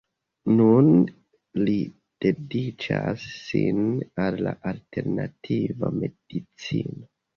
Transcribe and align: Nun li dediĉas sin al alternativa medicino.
Nun 0.51 0.87
li 1.67 1.75
dediĉas 2.25 3.27
sin 3.49 3.83
al 4.25 4.49
alternativa 4.73 5.93
medicino. 6.03 7.11